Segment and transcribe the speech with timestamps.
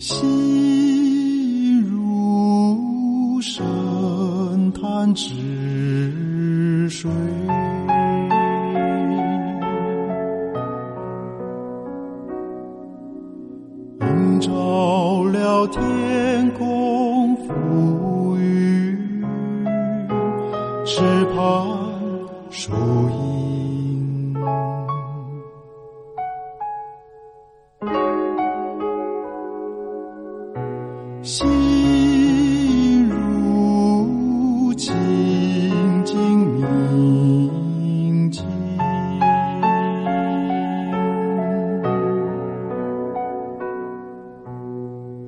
[0.00, 7.10] 细如深潭之水。
[14.00, 19.22] 映照了天空浮云
[20.86, 21.02] 池
[21.34, 21.62] 畔
[22.48, 23.89] 树影
[31.30, 34.92] 心如清
[36.04, 36.16] 净
[36.58, 38.44] 明镜，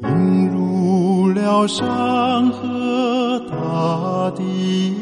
[0.02, 4.92] 映入了山河大地，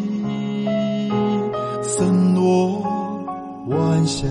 [1.80, 2.82] 森罗
[3.68, 4.28] 万象。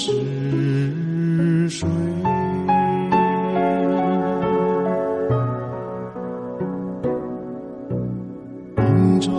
[0.00, 1.88] 是谁，
[8.76, 9.32] 映照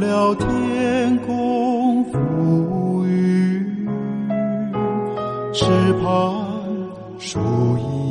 [0.00, 3.88] 了天空浮云，
[5.52, 5.64] 池
[6.02, 6.10] 畔
[7.20, 7.38] 树
[7.78, 8.05] 影。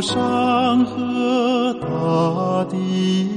[0.00, 3.28] 山河大地，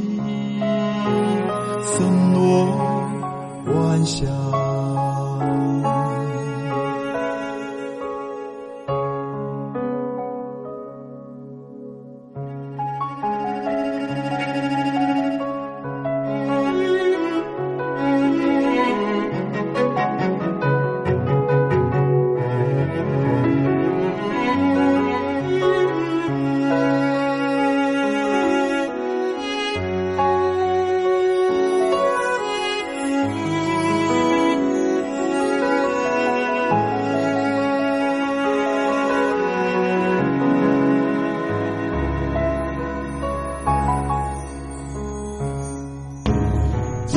[1.83, 2.67] 森罗
[3.73, 4.66] 万象。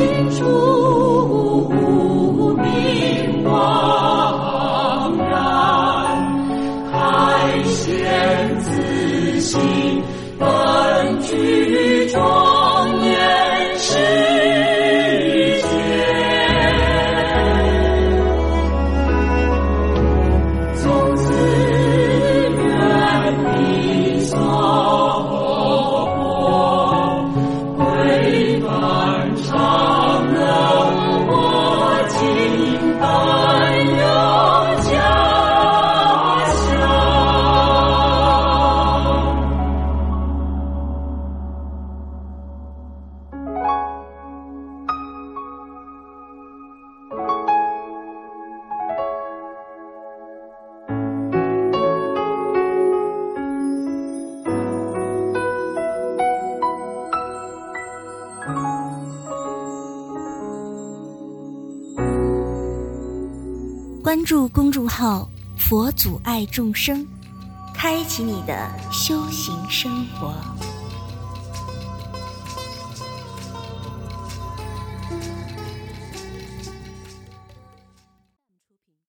[0.00, 0.69] 清楚
[64.11, 67.07] 关注公众号“佛祖爱众生”，
[67.73, 70.35] 开启你的修行生活。